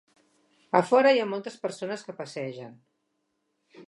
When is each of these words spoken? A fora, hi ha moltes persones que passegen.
A 0.79 0.79
fora, 0.91 1.11
hi 1.17 1.21
ha 1.23 1.27
moltes 1.33 1.59
persones 1.65 2.05
que 2.07 2.15
passegen. 2.21 2.73